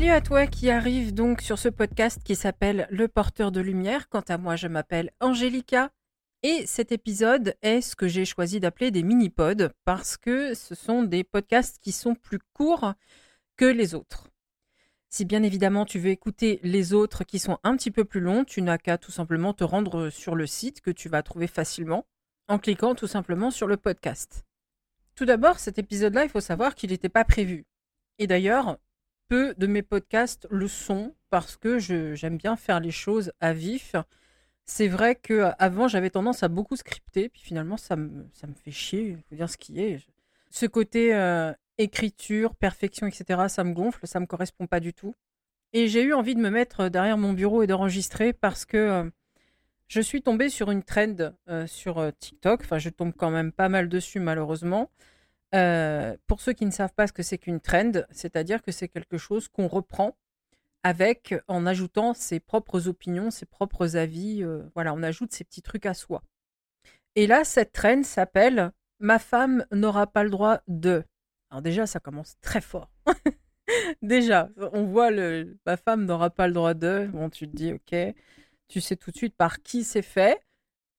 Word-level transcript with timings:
Salut 0.00 0.12
à 0.12 0.22
toi 0.22 0.46
qui 0.46 0.70
arrive 0.70 1.12
donc 1.12 1.42
sur 1.42 1.58
ce 1.58 1.68
podcast 1.68 2.22
qui 2.24 2.34
s'appelle 2.34 2.88
Le 2.90 3.06
porteur 3.06 3.52
de 3.52 3.60
lumière. 3.60 4.08
Quant 4.08 4.24
à 4.28 4.38
moi, 4.38 4.56
je 4.56 4.66
m'appelle 4.66 5.10
Angélica 5.20 5.90
et 6.42 6.64
cet 6.66 6.90
épisode 6.90 7.54
est 7.60 7.82
ce 7.82 7.94
que 7.96 8.08
j'ai 8.08 8.24
choisi 8.24 8.60
d'appeler 8.60 8.90
des 8.90 9.02
mini-pods 9.02 9.68
parce 9.84 10.16
que 10.16 10.54
ce 10.54 10.74
sont 10.74 11.02
des 11.02 11.22
podcasts 11.22 11.78
qui 11.82 11.92
sont 11.92 12.14
plus 12.14 12.38
courts 12.54 12.94
que 13.58 13.66
les 13.66 13.94
autres. 13.94 14.30
Si 15.10 15.26
bien 15.26 15.42
évidemment 15.42 15.84
tu 15.84 15.98
veux 15.98 16.08
écouter 16.08 16.60
les 16.62 16.94
autres 16.94 17.22
qui 17.24 17.38
sont 17.38 17.58
un 17.62 17.76
petit 17.76 17.90
peu 17.90 18.06
plus 18.06 18.20
longs, 18.20 18.44
tu 18.44 18.62
n'as 18.62 18.78
qu'à 18.78 18.96
tout 18.96 19.12
simplement 19.12 19.52
te 19.52 19.64
rendre 19.64 20.08
sur 20.08 20.34
le 20.34 20.46
site 20.46 20.80
que 20.80 20.90
tu 20.90 21.10
vas 21.10 21.22
trouver 21.22 21.46
facilement 21.46 22.06
en 22.48 22.58
cliquant 22.58 22.94
tout 22.94 23.06
simplement 23.06 23.50
sur 23.50 23.66
le 23.66 23.76
podcast. 23.76 24.46
Tout 25.14 25.26
d'abord, 25.26 25.58
cet 25.58 25.78
épisode-là, 25.78 26.24
il 26.24 26.30
faut 26.30 26.40
savoir 26.40 26.74
qu'il 26.74 26.88
n'était 26.88 27.10
pas 27.10 27.26
prévu. 27.26 27.66
Et 28.18 28.26
d'ailleurs, 28.26 28.78
peu 29.30 29.54
de 29.56 29.68
mes 29.68 29.82
podcasts 29.82 30.48
le 30.50 30.66
sont 30.66 31.14
parce 31.30 31.56
que 31.56 31.78
j'aime 31.78 32.36
bien 32.36 32.56
faire 32.56 32.80
les 32.80 32.90
choses 32.90 33.32
à 33.38 33.52
vif. 33.52 33.94
C'est 34.66 34.88
vrai 34.88 35.14
que 35.14 35.52
avant 35.60 35.86
j'avais 35.86 36.10
tendance 36.10 36.42
à 36.42 36.48
beaucoup 36.48 36.74
scripter, 36.74 37.28
puis 37.28 37.40
finalement 37.40 37.76
ça 37.76 37.94
me, 37.94 38.26
ça 38.32 38.48
me 38.48 38.54
fait 38.54 38.72
chier, 38.72 39.16
faut 39.28 39.36
dire 39.36 39.48
ce 39.48 39.56
qui 39.56 39.80
est. 39.80 40.00
Ce 40.50 40.66
côté 40.66 41.14
euh, 41.14 41.52
écriture, 41.78 42.56
perfection, 42.56 43.06
etc., 43.06 43.42
ça 43.48 43.62
me 43.62 43.72
gonfle, 43.72 44.04
ça 44.08 44.18
me 44.18 44.26
correspond 44.26 44.66
pas 44.66 44.80
du 44.80 44.92
tout. 44.92 45.14
Et 45.72 45.86
j'ai 45.86 46.02
eu 46.02 46.12
envie 46.12 46.34
de 46.34 46.40
me 46.40 46.50
mettre 46.50 46.88
derrière 46.88 47.16
mon 47.16 47.32
bureau 47.32 47.62
et 47.62 47.68
d'enregistrer 47.68 48.32
parce 48.32 48.64
que 48.64 48.76
euh, 48.76 49.10
je 49.86 50.00
suis 50.00 50.22
tombée 50.22 50.48
sur 50.48 50.72
une 50.72 50.82
trend 50.82 51.14
euh, 51.48 51.68
sur 51.68 52.10
TikTok. 52.18 52.62
Enfin, 52.64 52.78
je 52.78 52.90
tombe 52.90 53.12
quand 53.16 53.30
même 53.30 53.52
pas 53.52 53.68
mal 53.68 53.88
dessus 53.88 54.18
malheureusement. 54.18 54.90
Euh, 55.54 56.16
pour 56.26 56.40
ceux 56.40 56.52
qui 56.52 56.64
ne 56.64 56.70
savent 56.70 56.94
pas 56.94 57.06
ce 57.06 57.12
que 57.12 57.22
c'est 57.22 57.38
qu'une 57.38 57.60
trend, 57.60 57.92
c'est-à-dire 58.10 58.62
que 58.62 58.70
c'est 58.70 58.88
quelque 58.88 59.18
chose 59.18 59.48
qu'on 59.48 59.66
reprend 59.66 60.16
avec 60.82 61.34
en 61.48 61.66
ajoutant 61.66 62.14
ses 62.14 62.40
propres 62.40 62.88
opinions, 62.88 63.30
ses 63.30 63.46
propres 63.46 63.96
avis. 63.96 64.42
Euh, 64.42 64.62
voilà, 64.74 64.94
on 64.94 65.02
ajoute 65.02 65.32
ces 65.32 65.44
petits 65.44 65.62
trucs 65.62 65.86
à 65.86 65.94
soi. 65.94 66.22
Et 67.16 67.26
là, 67.26 67.44
cette 67.44 67.72
trend 67.72 68.02
s'appelle 68.04 68.72
Ma 69.00 69.18
femme 69.18 69.66
n'aura 69.72 70.06
pas 70.06 70.24
le 70.24 70.30
droit 70.30 70.60
de. 70.68 71.02
Alors 71.50 71.62
déjà, 71.62 71.86
ça 71.86 72.00
commence 72.00 72.36
très 72.42 72.60
fort. 72.60 72.90
déjà, 74.02 74.50
on 74.72 74.84
voit 74.84 75.10
le 75.10 75.56
ma 75.66 75.76
femme 75.76 76.04
n'aura 76.04 76.30
pas 76.30 76.46
le 76.46 76.52
droit 76.52 76.74
de. 76.74 77.08
Bon, 77.12 77.30
tu 77.30 77.48
te 77.48 77.56
dis, 77.56 77.72
ok, 77.72 77.96
tu 78.68 78.80
sais 78.80 78.96
tout 78.96 79.10
de 79.10 79.16
suite 79.16 79.36
par 79.36 79.62
qui 79.62 79.84
c'est 79.84 80.02
fait 80.02 80.40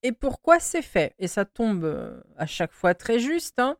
et 0.03 0.11
pourquoi 0.11 0.59
c'est 0.59 0.81
fait. 0.81 1.15
Et 1.19 1.27
ça 1.27 1.45
tombe 1.45 1.85
euh, 1.85 2.21
à 2.37 2.45
chaque 2.47 2.73
fois 2.73 2.93
très 2.95 3.19
juste. 3.19 3.59
Hein 3.59 3.77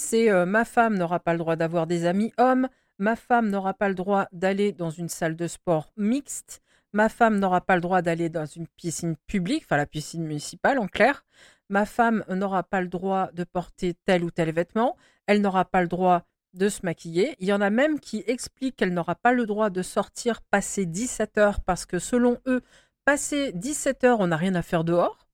c'est 0.00 0.30
ma 0.46 0.64
femme 0.64 0.96
n'aura 0.96 1.20
pas 1.20 1.32
le 1.32 1.38
droit 1.38 1.56
d'avoir 1.56 1.86
des 1.86 2.06
amis 2.06 2.32
hommes, 2.38 2.68
ma 2.98 3.16
femme 3.16 3.50
n'aura 3.50 3.74
pas 3.74 3.88
le 3.88 3.94
droit 3.94 4.26
d'aller 4.32 4.72
dans 4.72 4.90
une 4.90 5.08
salle 5.08 5.36
de 5.36 5.46
sport 5.46 5.92
mixte, 5.96 6.62
ma 6.92 7.08
femme 7.08 7.38
n'aura 7.38 7.60
pas 7.60 7.74
le 7.74 7.80
droit 7.80 8.02
d'aller 8.02 8.28
dans 8.28 8.46
une 8.46 8.66
piscine 8.66 9.16
publique, 9.26 9.64
enfin 9.64 9.76
la 9.76 9.86
piscine 9.86 10.24
municipale 10.24 10.78
en 10.78 10.86
clair, 10.86 11.24
ma 11.68 11.86
femme 11.86 12.24
n'aura 12.28 12.62
pas 12.62 12.80
le 12.80 12.88
droit 12.88 13.30
de 13.32 13.44
porter 13.44 13.94
tel 14.04 14.24
ou 14.24 14.30
tel 14.30 14.52
vêtement, 14.52 14.96
elle 15.26 15.40
n'aura 15.40 15.64
pas 15.64 15.82
le 15.82 15.88
droit 15.88 16.24
de 16.54 16.68
se 16.68 16.80
maquiller. 16.82 17.36
Il 17.38 17.46
y 17.46 17.52
en 17.52 17.60
a 17.60 17.70
même 17.70 18.00
qui 18.00 18.24
expliquent 18.26 18.76
qu'elle 18.76 18.92
n'aura 18.92 19.14
pas 19.14 19.32
le 19.32 19.46
droit 19.46 19.70
de 19.70 19.82
sortir 19.82 20.42
passer 20.42 20.84
17 20.84 21.38
heures 21.38 21.60
parce 21.60 21.86
que 21.86 21.98
selon 21.98 22.38
eux, 22.46 22.62
passer 23.04 23.52
17 23.52 24.04
heures, 24.04 24.20
on 24.20 24.28
n'a 24.28 24.36
rien 24.36 24.54
à 24.56 24.62
faire 24.62 24.82
dehors. 24.84 25.28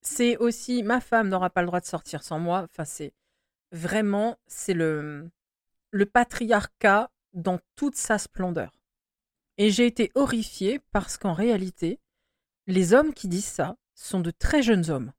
C'est 0.00 0.36
aussi 0.38 0.82
ma 0.82 1.00
femme 1.00 1.28
n'aura 1.28 1.50
pas 1.50 1.60
le 1.60 1.66
droit 1.66 1.80
de 1.80 1.86
sortir 1.86 2.22
sans 2.22 2.38
moi. 2.38 2.66
Enfin, 2.70 2.84
c'est 2.84 3.12
Vraiment, 3.72 4.38
c'est 4.46 4.74
le, 4.74 5.30
patriarcat 6.12 7.10
dans 7.32 7.58
toute 7.74 7.96
sa 7.96 8.18
splendeur. 8.18 8.70
Et 9.56 9.70
j'ai 9.70 9.86
été 9.86 10.12
horrifiée 10.14 10.80
parce 10.92 11.16
qu'en 11.16 11.32
réalité, 11.32 11.98
les 12.66 12.92
hommes 12.92 13.14
qui 13.14 13.28
disent 13.28 13.46
ça 13.46 13.76
sont 13.94 14.20
de 14.20 14.30
très 14.30 14.62
jeunes 14.62 14.90
hommes. 14.90 15.12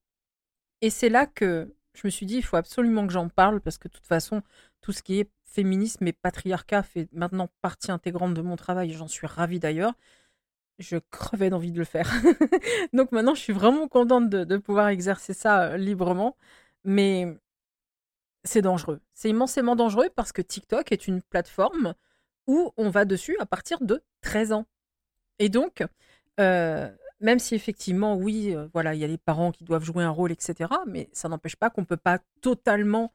Et 0.82 0.92
c'est 0.92 1.10
là 1.10 1.26
que 1.26 1.74
je 1.94 2.02
me 2.06 2.12
suis 2.12 2.26
dit, 2.26 2.38
il 2.38 2.44
faut 2.44 2.58
absolument 2.58 3.08
que 3.08 3.14
j'en 3.14 3.30
parle 3.30 3.60
parce 3.60 3.78
que 3.78 3.88
de 3.88 3.94
toute 3.94 4.06
façon, 4.06 4.44
tout 4.82 4.92
ce 4.92 5.02
qui 5.02 5.20
est 5.20 5.30
féminisme 5.46 6.06
et 6.08 6.14
patriarcat 6.14 6.84
fait 6.84 7.08
maintenant 7.14 7.50
partie 7.62 7.92
intégrante 7.92 8.34
de 8.34 8.42
mon 8.42 8.56
travail 8.56 8.92
j'en 8.92 9.08
suis 9.08 9.28
ravie 9.28 9.60
d'ailleurs. 9.60 9.94
Je 10.80 10.98
crevais 11.12 11.50
d'envie 11.50 11.72
de 11.72 11.80
le 11.80 11.86
faire. 11.86 12.12
Donc 12.94 13.12
maintenant, 13.12 13.36
je 13.36 13.42
suis 13.42 13.54
vraiment 13.54 13.88
contente 13.88 14.30
de, 14.30 14.44
de 14.44 14.58
pouvoir 14.58 14.90
exercer 14.90 15.34
ça 15.34 15.64
euh, 15.64 15.78
librement. 15.78 16.36
Mais 16.84 17.38
c'est 18.44 18.62
dangereux. 18.62 19.00
C'est 19.14 19.30
immensément 19.30 19.76
dangereux 19.76 20.10
parce 20.16 20.32
que 20.32 20.42
TikTok 20.42 20.92
est 20.92 21.08
une 21.08 21.22
plateforme 21.22 21.94
où 22.48 22.72
on 22.78 22.90
va 22.90 23.06
dessus 23.06 23.38
à 23.40 23.46
partir 23.46 23.80
de 23.82 24.02
13 24.22 24.54
ans. 24.54 24.66
Et 25.40 25.50
donc, 25.50 25.84
euh, 26.40 26.90
même 27.20 27.40
si 27.40 27.56
effectivement, 27.56 28.16
oui, 28.16 28.54
euh, 28.54 28.68
voilà, 28.74 28.94
il 28.94 29.00
y 29.00 29.04
a 29.04 29.08
les 29.08 29.18
parents 29.18 29.52
qui 29.52 29.64
doivent 29.64 29.84
jouer 29.84 30.04
un 30.04 30.10
rôle, 30.10 30.32
etc., 30.32 30.70
mais 30.88 31.10
ça 31.14 31.30
n'empêche 31.30 31.56
pas 31.56 31.70
qu'on 31.70 31.82
ne 31.82 31.86
peut 31.86 31.98
pas 31.98 32.20
totalement 32.42 33.14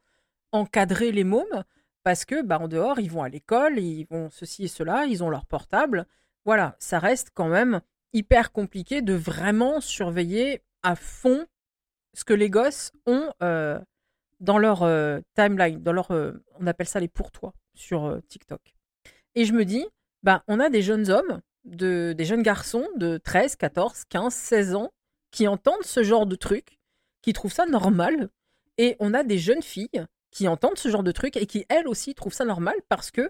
encadrer 0.51 1.11
les 1.11 1.23
mômes 1.23 1.63
parce 2.03 2.25
que, 2.25 2.41
bah, 2.41 2.59
en 2.59 2.67
dehors, 2.67 2.99
ils 2.99 3.11
vont 3.11 3.23
à 3.23 3.29
l'école, 3.29 3.77
ils 3.77 4.05
vont 4.09 4.29
ceci 4.31 4.65
et 4.65 4.67
cela, 4.67 5.05
ils 5.05 5.23
ont 5.23 5.29
leur 5.29 5.45
portable. 5.45 6.07
Voilà, 6.45 6.75
ça 6.79 6.97
reste 6.97 7.29
quand 7.33 7.49
même 7.49 7.81
hyper 8.13 8.51
compliqué 8.51 9.01
de 9.01 9.13
vraiment 9.13 9.81
surveiller 9.81 10.63
à 10.81 10.95
fond 10.95 11.45
ce 12.13 12.23
que 12.23 12.33
les 12.33 12.49
gosses 12.49 12.91
ont 13.05 13.31
euh, 13.43 13.79
dans 14.39 14.57
leur 14.57 14.83
euh, 14.83 15.19
timeline, 15.35 15.81
dans 15.81 15.91
leur, 15.91 16.11
euh, 16.11 16.31
on 16.59 16.67
appelle 16.67 16.87
ça 16.87 16.99
les 16.99 17.07
pour-toi 17.07 17.53
sur 17.73 18.05
euh, 18.05 18.19
TikTok. 18.27 18.61
Et 19.35 19.45
je 19.45 19.53
me 19.53 19.65
dis, 19.65 19.85
ben, 20.23 20.41
on 20.47 20.59
a 20.59 20.69
des 20.69 20.81
jeunes 20.81 21.09
hommes, 21.09 21.41
de, 21.65 22.13
des 22.17 22.25
jeunes 22.25 22.41
garçons 22.41 22.87
de 22.97 23.17
13, 23.17 23.55
14, 23.55 24.03
15, 24.09 24.33
16 24.33 24.75
ans 24.75 24.91
qui 25.31 25.47
entendent 25.47 25.83
ce 25.83 26.03
genre 26.03 26.25
de 26.25 26.35
truc, 26.35 26.79
qui 27.21 27.33
trouvent 27.33 27.53
ça 27.53 27.65
normal. 27.65 28.29
Et 28.77 28.95
on 28.99 29.13
a 29.13 29.23
des 29.23 29.37
jeunes 29.37 29.61
filles 29.61 30.05
qui 30.31 30.47
entendent 30.47 30.77
ce 30.77 30.89
genre 30.89 31.03
de 31.03 31.11
truc 31.11 31.35
et 31.37 31.45
qui, 31.45 31.65
elles 31.69 31.87
aussi, 31.87 32.15
trouvent 32.15 32.33
ça 32.33 32.45
normal 32.45 32.75
parce 32.87 33.11
que 33.11 33.29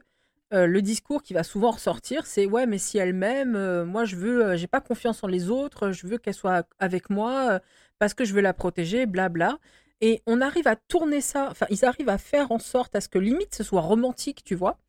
le 0.51 0.81
discours 0.81 1.21
qui 1.21 1.35
va 1.35 1.43
souvent 1.43 1.69
ressortir, 1.69 2.25
c'est 2.25 2.47
ouais, 2.47 2.65
mais 2.65 2.79
si 2.79 2.97
elle 2.97 3.13
m'aime, 3.13 3.83
moi 3.83 4.03
je 4.05 4.15
veux, 4.15 4.55
j'ai 4.55 4.65
pas 4.65 4.81
confiance 4.81 5.23
en 5.23 5.27
les 5.27 5.51
autres, 5.51 5.91
je 5.91 6.07
veux 6.07 6.17
qu'elle 6.17 6.33
soit 6.33 6.67
avec 6.79 7.11
moi 7.11 7.59
parce 7.99 8.15
que 8.15 8.25
je 8.25 8.33
veux 8.33 8.41
la 8.41 8.53
protéger, 8.53 9.05
blabla. 9.05 9.59
Et 10.01 10.21
on 10.25 10.41
arrive 10.41 10.67
à 10.67 10.75
tourner 10.75 11.21
ça, 11.21 11.49
enfin, 11.51 11.65
ils 11.69 11.83
arrivent 11.83 12.09
à 12.09 12.17
faire 12.17 12.51
en 12.51 12.59
sorte 12.59 12.95
à 12.95 13.01
ce 13.01 13.09
que 13.09 13.19
limite 13.19 13.53
ce 13.55 13.63
soit 13.63 13.81
romantique, 13.81 14.43
tu 14.43 14.55
vois. 14.55 14.79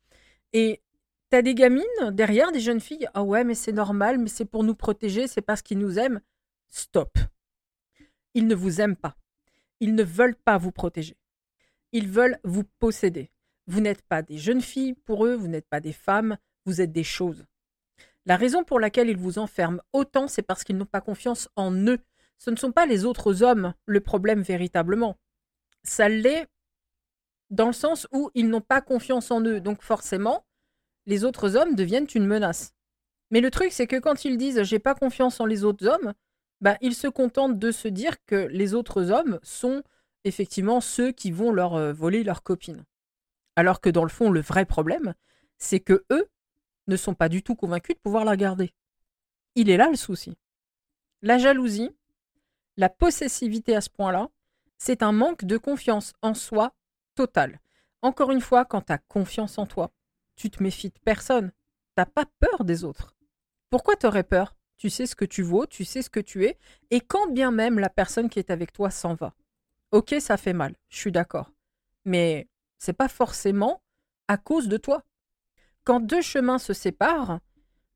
Et 0.53 0.81
t'as 1.29 1.41
des 1.41 1.55
gamines 1.55 1.83
derrière, 2.11 2.51
des 2.51 2.59
jeunes 2.59 2.79
filles, 2.79 3.07
ah 3.13 3.23
ouais, 3.23 3.43
mais 3.43 3.55
c'est 3.55 3.73
normal, 3.73 4.17
mais 4.17 4.29
c'est 4.29 4.45
pour 4.45 4.63
nous 4.63 4.75
protéger, 4.75 5.27
c'est 5.27 5.41
parce 5.41 5.61
qu'ils 5.61 5.79
nous 5.79 5.99
aiment. 5.99 6.21
Stop. 6.69 7.17
Ils 8.33 8.47
ne 8.47 8.55
vous 8.55 8.79
aiment 8.79 8.95
pas. 8.95 9.15
Ils 9.81 9.95
ne 9.95 10.03
veulent 10.03 10.35
pas 10.35 10.57
vous 10.57 10.71
protéger. 10.71 11.17
Ils 11.91 12.07
veulent 12.07 12.39
vous 12.43 12.63
posséder. 12.79 13.31
Vous 13.67 13.81
n'êtes 13.81 14.01
pas 14.01 14.21
des 14.21 14.37
jeunes 14.37 14.61
filles 14.61 14.93
pour 14.93 15.25
eux, 15.25 15.35
vous 15.35 15.47
n'êtes 15.47 15.67
pas 15.67 15.81
des 15.81 15.93
femmes, 15.93 16.37
vous 16.65 16.79
êtes 16.79 16.91
des 16.91 17.03
choses. 17.03 17.45
La 18.25 18.37
raison 18.37 18.63
pour 18.63 18.79
laquelle 18.79 19.09
ils 19.09 19.17
vous 19.17 19.39
enferment 19.39 19.81
autant, 19.93 20.27
c'est 20.27 20.41
parce 20.41 20.63
qu'ils 20.63 20.77
n'ont 20.77 20.85
pas 20.85 21.01
confiance 21.01 21.49
en 21.55 21.73
eux 21.87 21.99
ce 22.41 22.49
ne 22.49 22.55
sont 22.55 22.71
pas 22.71 22.87
les 22.87 23.05
autres 23.05 23.43
hommes 23.43 23.75
le 23.85 24.01
problème 24.01 24.41
véritablement. 24.41 25.15
Ça 25.83 26.09
l'est 26.09 26.47
dans 27.51 27.67
le 27.67 27.73
sens 27.73 28.07
où 28.11 28.31
ils 28.33 28.49
n'ont 28.49 28.61
pas 28.61 28.81
confiance 28.81 29.29
en 29.29 29.41
eux. 29.41 29.61
Donc 29.61 29.83
forcément, 29.83 30.43
les 31.05 31.23
autres 31.23 31.55
hommes 31.55 31.75
deviennent 31.75 32.07
une 32.15 32.25
menace. 32.25 32.73
Mais 33.29 33.41
le 33.41 33.51
truc, 33.51 33.71
c'est 33.71 33.85
que 33.85 33.99
quand 33.99 34.25
ils 34.25 34.39
disent 34.39 34.63
j'ai 34.63 34.79
pas 34.79 34.95
confiance 34.95 35.39
en 35.39 35.45
les 35.45 35.63
autres 35.63 35.87
hommes, 35.87 36.15
bah, 36.61 36.77
ils 36.81 36.95
se 36.95 37.07
contentent 37.07 37.59
de 37.59 37.71
se 37.71 37.87
dire 37.87 38.15
que 38.25 38.47
les 38.47 38.73
autres 38.73 39.11
hommes 39.11 39.39
sont 39.43 39.83
effectivement 40.23 40.81
ceux 40.81 41.11
qui 41.11 41.29
vont 41.29 41.51
leur 41.51 41.75
euh, 41.75 41.93
voler 41.93 42.23
leur 42.23 42.41
copine. 42.41 42.85
Alors 43.55 43.81
que 43.81 43.89
dans 43.91 44.03
le 44.03 44.09
fond, 44.09 44.31
le 44.31 44.41
vrai 44.41 44.65
problème, 44.65 45.13
c'est 45.59 45.79
que 45.79 46.05
eux 46.11 46.27
ne 46.87 46.97
sont 46.97 47.13
pas 47.13 47.29
du 47.29 47.43
tout 47.43 47.55
convaincus 47.55 47.95
de 47.95 48.01
pouvoir 48.01 48.25
la 48.25 48.35
garder. 48.35 48.73
Il 49.53 49.69
est 49.69 49.77
là 49.77 49.91
le 49.91 49.95
souci. 49.95 50.35
La 51.21 51.37
jalousie, 51.37 51.91
la 52.77 52.89
possessivité 52.89 53.75
à 53.75 53.81
ce 53.81 53.89
point-là, 53.89 54.29
c'est 54.77 55.03
un 55.03 55.11
manque 55.11 55.45
de 55.45 55.57
confiance 55.57 56.13
en 56.21 56.33
soi 56.33 56.73
total. 57.15 57.59
Encore 58.01 58.31
une 58.31 58.41
fois, 58.41 58.65
quand 58.65 58.81
tu 58.81 58.93
as 58.93 58.97
confiance 58.97 59.57
en 59.57 59.65
toi, 59.65 59.91
tu 60.35 60.49
te 60.49 60.63
méfies 60.63 60.89
de 60.89 60.99
personne. 61.05 61.51
T'as 61.95 62.05
pas 62.05 62.25
peur 62.39 62.63
des 62.65 62.83
autres. 62.83 63.15
Pourquoi 63.69 63.95
t'aurais 63.95 64.23
peur? 64.23 64.55
Tu 64.77 64.89
sais 64.89 65.05
ce 65.05 65.15
que 65.15 65.25
tu 65.25 65.43
vaux, 65.43 65.67
tu 65.67 65.85
sais 65.85 66.01
ce 66.01 66.09
que 66.09 66.19
tu 66.19 66.45
es, 66.45 66.57
et 66.89 67.01
quand 67.01 67.27
bien 67.27 67.51
même 67.51 67.77
la 67.77 67.89
personne 67.89 68.29
qui 68.29 68.39
est 68.39 68.49
avec 68.49 68.73
toi 68.73 68.89
s'en 68.89 69.13
va. 69.13 69.35
Ok, 69.91 70.15
ça 70.19 70.37
fait 70.37 70.53
mal, 70.53 70.75
je 70.89 70.97
suis 70.97 71.11
d'accord. 71.11 71.51
Mais 72.05 72.49
c'est 72.79 72.93
pas 72.93 73.07
forcément 73.07 73.83
à 74.27 74.37
cause 74.37 74.67
de 74.67 74.77
toi. 74.77 75.03
Quand 75.83 75.99
deux 75.99 76.21
chemins 76.21 76.57
se 76.57 76.73
séparent, 76.73 77.39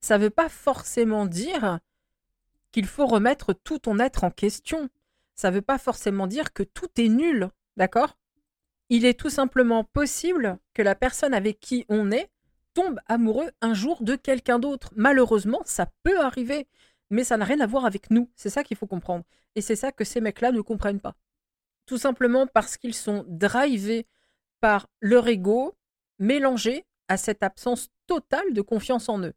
ça 0.01 0.19
veut 0.19 0.29
pas 0.29 0.49
forcément 0.49 1.25
dire 1.25 1.79
qu'il 2.75 2.87
faut 2.87 3.05
remettre 3.05 3.53
tout 3.53 3.79
ton 3.79 3.99
être 3.99 4.25
en 4.25 4.31
question. 4.31 4.89
Ça 5.33 5.49
ne 5.49 5.55
veut 5.55 5.61
pas 5.61 5.77
forcément 5.77 6.27
dire 6.27 6.51
que 6.51 6.61
tout 6.61 6.89
est 6.97 7.07
nul, 7.07 7.47
d'accord? 7.77 8.17
Il 8.89 9.05
est 9.05 9.17
tout 9.17 9.29
simplement 9.29 9.85
possible 9.85 10.59
que 10.73 10.81
la 10.81 10.93
personne 10.93 11.33
avec 11.33 11.61
qui 11.61 11.85
on 11.87 12.11
est 12.11 12.29
tombe 12.73 12.99
amoureux 13.07 13.49
un 13.61 13.73
jour 13.73 14.03
de 14.03 14.17
quelqu'un 14.17 14.59
d'autre. 14.59 14.91
Malheureusement, 14.97 15.61
ça 15.63 15.87
peut 16.03 16.19
arriver, 16.19 16.67
mais 17.09 17.23
ça 17.23 17.37
n'a 17.37 17.45
rien 17.45 17.61
à 17.61 17.65
voir 17.65 17.85
avec 17.85 18.11
nous. 18.11 18.29
C'est 18.35 18.49
ça 18.49 18.61
qu'il 18.65 18.75
faut 18.75 18.87
comprendre. 18.87 19.23
Et 19.55 19.61
c'est 19.61 19.77
ça 19.77 19.93
que 19.93 20.03
ces 20.03 20.19
mecs-là 20.19 20.51
ne 20.51 20.59
comprennent 20.59 20.99
pas. 20.99 21.15
Tout 21.85 21.97
simplement 21.97 22.45
parce 22.45 22.75
qu'ils 22.75 22.93
sont 22.93 23.23
drivés 23.29 24.05
par 24.59 24.89
leur 24.99 25.29
ego 25.29 25.77
mélangé 26.19 26.83
à 27.07 27.15
cette 27.15 27.41
absence 27.41 27.87
totale 28.05 28.51
de 28.51 28.61
confiance 28.61 29.07
en 29.07 29.23
eux. 29.23 29.33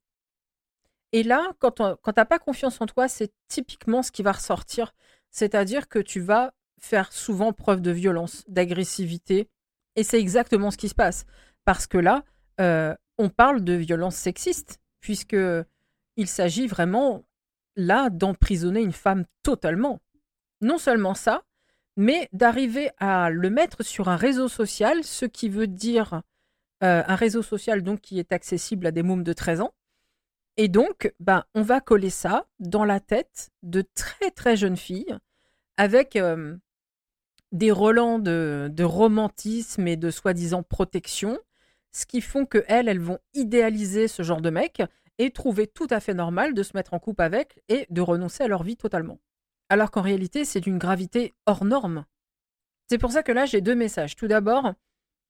Et 1.13 1.23
là, 1.23 1.53
quand 1.59 1.73
tu 1.73 1.83
n'as 1.83 2.25
pas 2.25 2.39
confiance 2.39 2.81
en 2.81 2.87
toi, 2.87 3.09
c'est 3.09 3.33
typiquement 3.49 4.03
ce 4.03 4.13
qui 4.13 4.23
va 4.23 4.33
ressortir. 4.33 4.95
C'est-à-dire 5.31 5.89
que 5.89 5.99
tu 5.99 6.21
vas 6.21 6.53
faire 6.81 7.13
souvent 7.13 7.53
preuve 7.53 7.81
de 7.81 7.91
violence, 7.91 8.45
d'agressivité. 8.49 9.49
Et 9.97 10.05
c'est 10.05 10.21
exactement 10.21 10.71
ce 10.71 10.77
qui 10.77 10.89
se 10.89 10.95
passe. 10.95 11.25
Parce 11.65 11.87
que 11.87 11.99
là, 11.99 12.25
euh, 12.61 12.95
on 13.19 13.31
parle 13.31 13.65
de 13.65 13.73
violence 13.73 14.17
sexiste, 14.17 14.81
puisque 15.01 15.37
il 16.17 16.29
s'agit 16.29 16.67
vraiment 16.67 17.25
là 17.77 18.11
d'emprisonner 18.11 18.81
une 18.81 18.93
femme 18.93 19.25
totalement. 19.43 20.01
Non 20.61 20.79
seulement 20.79 21.15
ça, 21.15 21.43
mais 21.97 22.29
d'arriver 22.33 22.91
à 22.99 23.31
le 23.31 23.51
mettre 23.51 23.83
sur 23.83 24.09
un 24.09 24.17
réseau 24.17 24.49
social, 24.49 25.05
ce 25.05 25.25
qui 25.25 25.49
veut 25.49 25.67
dire 25.67 26.23
euh, 26.85 27.03
un 27.07 27.15
réseau 27.17 27.43
social 27.43 27.83
donc 27.83 28.01
qui 28.01 28.19
est 28.19 28.33
accessible 28.33 28.87
à 28.87 28.93
des 28.93 29.03
mômes 29.03 29.25
de 29.25 29.33
13 29.33 29.63
ans. 29.63 29.73
Et 30.61 30.67
donc, 30.67 31.15
ben, 31.21 31.45
on 31.55 31.63
va 31.63 31.81
coller 31.81 32.11
ça 32.11 32.47
dans 32.59 32.85
la 32.85 32.99
tête 32.99 33.51
de 33.63 33.83
très 33.95 34.33
très 34.33 34.57
jeunes 34.57 34.77
filles 34.77 35.17
avec 35.77 36.17
euh, 36.17 36.57
des 37.53 37.71
relents 37.71 38.19
de, 38.19 38.83
romantisme 38.83 39.87
et 39.87 39.97
de 39.97 40.11
soi-disant 40.11 40.65
protection, 40.65 41.39
ce 41.93 42.07
qui 42.07 42.21
font 42.21 42.45
que 42.45 42.65
elles, 42.67 42.89
elles 42.89 42.99
vont 42.99 43.21
idéaliser 43.35 44.09
ce 44.09 44.25
genre 44.25 44.41
de 44.41 44.51
mec 44.51 44.83
et 45.19 45.31
trouver 45.31 45.69
tout 45.69 45.87
à 45.91 46.01
fait 46.01 46.13
normal 46.13 46.55
de 46.55 46.63
se 46.65 46.77
mettre 46.77 46.93
en 46.93 46.99
couple 46.99 47.23
avec 47.23 47.63
et 47.69 47.87
de 47.91 48.01
renoncer 48.01 48.43
à 48.43 48.49
leur 48.49 48.65
vie 48.65 48.77
totalement. 48.77 49.21
Alors 49.69 49.93
qu'en 49.93 50.03
réalité, 50.03 50.45
c'est 50.45 50.61
d'une 50.61 50.79
gravité 50.79 51.35
hors 51.47 51.65
norme. 51.65 52.05
C'est 52.89 52.99
pour 52.99 53.13
ça 53.13 53.23
que 53.23 53.33
là, 53.33 53.47
j'ai 53.47 53.61
deux 53.61 53.77
messages. 53.77 54.17
Tout 54.17 54.27
d'abord, 54.27 54.73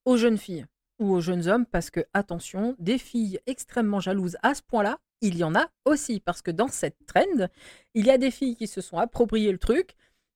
aux 0.07 0.17
jeunes 0.17 0.39
filles 0.39 0.65
ou 0.99 1.13
aux 1.13 1.21
jeunes 1.21 1.49
hommes, 1.49 1.67
parce 1.67 1.91
que, 1.91 2.07
attention, 2.15 2.77
des 2.79 2.99
filles 2.99 3.41
extrêmement 3.47 4.01
jalouses 4.01 4.39
à 4.43 4.55
ce 4.55 4.63
point-là, 4.63 4.99
il 5.21 5.37
y 5.37 5.45
en 5.45 5.55
a 5.55 5.69
aussi, 5.85 6.21
parce 6.21 6.43
que 6.43 6.51
dans 6.51 6.69
cette 6.69 7.07
trend, 7.07 7.49
il 7.95 8.07
y 8.07 8.11
a 8.11 8.19
des 8.19 8.31
filles 8.31 8.57
qui 8.57 8.67
se 8.67 8.81
sont 8.81 8.99
appropriées 8.99 9.53
le 9.53 9.59
truc, 9.59 9.95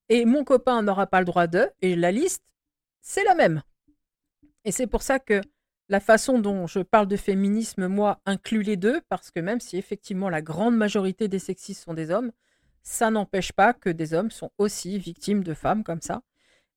et 0.09 0.25
mon 0.25 0.43
copain 0.43 0.81
n'aura 0.81 1.07
pas 1.07 1.19
le 1.19 1.25
droit 1.25 1.47
d'eux, 1.47 1.69
et 1.81 1.95
la 1.95 2.11
liste, 2.11 2.43
c'est 3.01 3.23
la 3.23 3.35
même. 3.35 3.63
Et 4.65 4.71
c'est 4.71 4.87
pour 4.87 5.01
ça 5.01 5.19
que 5.19 5.41
la 5.89 5.99
façon 5.99 6.39
dont 6.39 6.67
je 6.67 6.79
parle 6.79 7.07
de 7.07 7.17
féminisme, 7.17 7.87
moi, 7.87 8.21
inclut 8.25 8.63
les 8.63 8.77
deux, 8.77 9.01
parce 9.09 9.31
que 9.31 9.39
même 9.39 9.59
si 9.59 9.77
effectivement 9.77 10.29
la 10.29 10.41
grande 10.41 10.75
majorité 10.75 11.27
des 11.27 11.39
sexistes 11.39 11.83
sont 11.83 11.93
des 11.93 12.09
hommes, 12.09 12.31
ça 12.81 13.09
n'empêche 13.09 13.51
pas 13.53 13.73
que 13.73 13.89
des 13.89 14.13
hommes 14.13 14.31
sont 14.31 14.51
aussi 14.57 14.97
victimes 14.99 15.43
de 15.43 15.53
femmes 15.53 15.83
comme 15.83 16.01
ça. 16.01 16.21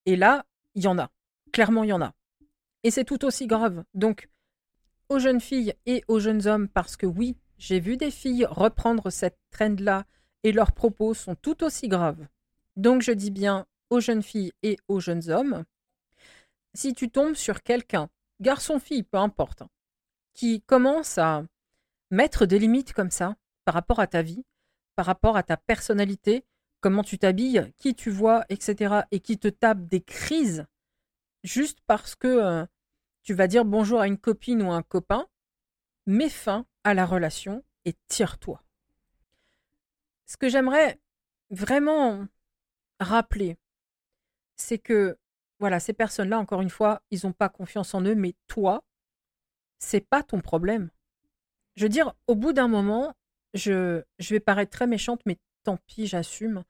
Et 0.06 0.16
là, 0.16 0.46
il 0.74 0.84
y 0.84 0.86
en 0.86 0.98
a. 0.98 1.10
Clairement, 1.52 1.84
il 1.84 1.88
y 1.88 1.92
en 1.92 2.02
a. 2.02 2.14
Et 2.84 2.90
c'est 2.90 3.04
tout 3.04 3.24
aussi 3.24 3.46
grave. 3.46 3.84
Donc, 3.94 4.28
aux 5.08 5.18
jeunes 5.18 5.40
filles 5.40 5.74
et 5.86 6.04
aux 6.08 6.20
jeunes 6.20 6.46
hommes, 6.46 6.68
parce 6.68 6.96
que 6.96 7.06
oui, 7.06 7.36
j'ai 7.58 7.80
vu 7.80 7.96
des 7.96 8.10
filles 8.10 8.46
reprendre 8.46 9.10
cette 9.10 9.38
trend-là 9.50 10.04
et 10.42 10.52
leurs 10.52 10.72
propos 10.72 11.14
sont 11.14 11.34
tout 11.34 11.64
aussi 11.64 11.88
graves. 11.88 12.26
Donc, 12.76 13.02
je 13.02 13.12
dis 13.12 13.30
bien 13.30 13.66
aux 13.90 14.00
jeunes 14.00 14.22
filles 14.22 14.52
et 14.62 14.78
aux 14.88 15.00
jeunes 15.00 15.30
hommes, 15.30 15.64
si 16.74 16.92
tu 16.92 17.08
tombes 17.10 17.34
sur 17.34 17.62
quelqu'un, 17.62 18.08
garçon-fille, 18.40 19.02
peu 19.02 19.18
importe, 19.18 19.62
qui 20.34 20.60
commence 20.62 21.18
à 21.18 21.44
mettre 22.10 22.46
des 22.46 22.58
limites 22.58 22.92
comme 22.92 23.10
ça 23.10 23.36
par 23.64 23.74
rapport 23.74 24.00
à 24.00 24.06
ta 24.06 24.22
vie, 24.22 24.44
par 24.94 25.06
rapport 25.06 25.36
à 25.36 25.42
ta 25.42 25.56
personnalité, 25.56 26.44
comment 26.80 27.02
tu 27.02 27.18
t'habilles, 27.18 27.72
qui 27.76 27.94
tu 27.94 28.10
vois, 28.10 28.44
etc., 28.48 29.02
et 29.10 29.20
qui 29.20 29.38
te 29.38 29.48
tape 29.48 29.86
des 29.86 30.00
crises 30.00 30.66
juste 31.42 31.78
parce 31.86 32.14
que 32.14 32.26
euh, 32.26 32.66
tu 33.22 33.34
vas 33.34 33.46
dire 33.46 33.64
bonjour 33.64 34.00
à 34.00 34.06
une 34.06 34.18
copine 34.18 34.62
ou 34.62 34.70
un 34.70 34.82
copain, 34.82 35.26
mets 36.06 36.30
fin 36.30 36.66
à 36.84 36.94
la 36.94 37.04
relation 37.04 37.64
et 37.84 37.94
tire-toi. 38.08 38.62
Ce 40.26 40.36
que 40.36 40.48
j'aimerais 40.48 41.00
vraiment 41.50 42.26
rappeler, 43.00 43.56
c'est 44.56 44.78
que 44.78 45.18
voilà, 45.58 45.80
ces 45.80 45.92
personnes-là, 45.92 46.38
encore 46.38 46.60
une 46.60 46.70
fois, 46.70 47.02
ils 47.10 47.20
n'ont 47.24 47.32
pas 47.32 47.48
confiance 47.48 47.94
en 47.94 48.02
eux, 48.02 48.14
mais 48.14 48.34
toi, 48.46 48.84
c'est 49.78 50.00
pas 50.00 50.22
ton 50.22 50.40
problème. 50.40 50.90
Je 51.76 51.84
veux 51.84 51.88
dire, 51.88 52.14
au 52.26 52.34
bout 52.34 52.52
d'un 52.52 52.68
moment, 52.68 53.14
je, 53.54 54.02
vais 54.18 54.40
paraître 54.40 54.70
très 54.70 54.86
méchante, 54.86 55.20
mais 55.26 55.38
tant 55.62 55.78
pis, 55.86 56.06
j'assume. 56.06 56.64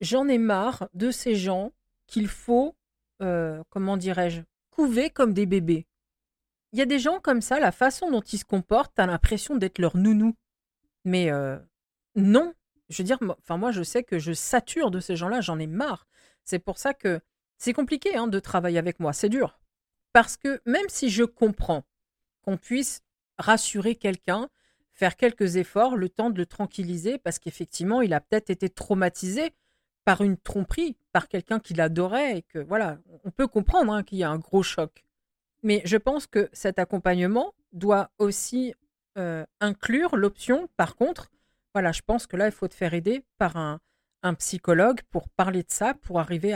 J'en 0.00 0.28
ai 0.28 0.38
marre 0.38 0.88
de 0.94 1.10
ces 1.10 1.36
gens 1.36 1.72
qu'il 2.06 2.28
faut, 2.28 2.76
euh, 3.22 3.62
comment 3.70 3.96
dirais-je, 3.96 4.42
couver 4.70 5.10
comme 5.10 5.32
des 5.32 5.46
bébés. 5.46 5.86
Il 6.74 6.78
y 6.78 6.82
a 6.82 6.86
des 6.86 6.98
gens 6.98 7.20
comme 7.20 7.40
ça, 7.40 7.60
la 7.60 7.70
façon 7.70 8.10
dont 8.10 8.20
ils 8.20 8.38
se 8.38 8.44
comportent, 8.44 8.94
t'as 8.96 9.06
l'impression 9.06 9.54
d'être 9.54 9.78
leur 9.78 9.96
nounou. 9.96 10.34
Mais 11.04 11.30
euh, 11.30 11.56
non, 12.16 12.52
je 12.88 13.00
veux 13.00 13.06
dire, 13.06 13.20
enfin 13.38 13.56
moi 13.56 13.70
je 13.70 13.84
sais 13.84 14.02
que 14.02 14.18
je 14.18 14.32
sature 14.32 14.90
de 14.90 14.98
ces 14.98 15.14
gens-là, 15.14 15.40
j'en 15.40 15.60
ai 15.60 15.68
marre. 15.68 16.08
C'est 16.42 16.58
pour 16.58 16.78
ça 16.78 16.92
que 16.92 17.20
c'est 17.58 17.72
compliqué 17.72 18.16
hein, 18.16 18.26
de 18.26 18.40
travailler 18.40 18.78
avec 18.78 18.98
moi, 18.98 19.12
c'est 19.12 19.28
dur. 19.28 19.60
Parce 20.12 20.36
que 20.36 20.60
même 20.66 20.88
si 20.88 21.10
je 21.10 21.22
comprends 21.22 21.84
qu'on 22.42 22.56
puisse 22.56 23.02
rassurer 23.38 23.94
quelqu'un, 23.94 24.48
faire 24.94 25.14
quelques 25.16 25.54
efforts, 25.54 25.94
le 25.94 26.08
temps 26.08 26.30
de 26.30 26.38
le 26.38 26.46
tranquilliser, 26.46 27.18
parce 27.18 27.38
qu'effectivement, 27.38 28.02
il 28.02 28.12
a 28.12 28.20
peut-être 28.20 28.50
été 28.50 28.68
traumatisé 28.68 29.54
par 30.04 30.22
une 30.22 30.36
tromperie, 30.36 30.96
par 31.12 31.28
quelqu'un 31.28 31.60
qu'il 31.60 31.80
adorait, 31.80 32.38
et 32.38 32.42
que 32.42 32.58
voilà, 32.58 32.98
on 33.22 33.30
peut 33.30 33.46
comprendre 33.46 33.92
hein, 33.92 34.02
qu'il 34.02 34.18
y 34.18 34.24
a 34.24 34.30
un 34.30 34.38
gros 34.38 34.64
choc. 34.64 35.04
Mais 35.64 35.80
je 35.84 35.96
pense 35.96 36.26
que 36.26 36.48
cet 36.52 36.78
accompagnement 36.78 37.54
doit 37.72 38.10
aussi 38.18 38.74
inclure 39.60 40.16
l'option, 40.16 40.68
par 40.76 40.96
contre, 40.96 41.30
voilà, 41.74 41.90
je 41.90 42.02
pense 42.02 42.26
que 42.26 42.36
là, 42.36 42.46
il 42.46 42.52
faut 42.52 42.68
te 42.68 42.74
faire 42.74 42.94
aider 42.94 43.24
par 43.38 43.56
un, 43.56 43.80
psychologue 44.38 45.02
pour 45.10 45.28
parler 45.28 45.62
de 45.62 45.70
ça, 45.70 45.92
pour 45.92 46.18
arriver 46.18 46.54